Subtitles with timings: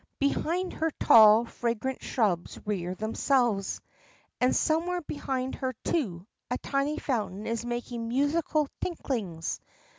[0.17, 3.79] Behind her tall, fragrant shrubs rear themselves,
[4.39, 9.59] and somewhere behind her, too, a tiny fountain is making musical tinklings.